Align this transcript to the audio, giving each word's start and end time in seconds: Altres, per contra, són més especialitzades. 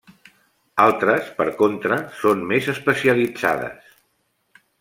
Altres, 0.85 1.29
per 1.41 1.47
contra, 1.59 1.99
són 2.23 2.43
més 2.53 2.73
especialitzades. 2.75 3.97